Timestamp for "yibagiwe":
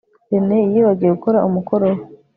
0.71-1.11